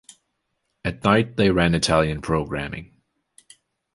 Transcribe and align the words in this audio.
At 0.83 1.03
night, 1.03 1.37
they 1.37 1.51
ran 1.51 1.75
Italian 1.75 2.23
programming. 2.23 2.99